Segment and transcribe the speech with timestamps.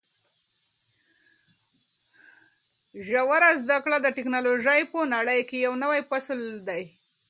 [3.07, 6.83] ژوره زده کړه د ټکنالوژۍ په نړۍ کې یو نوی فصل دی.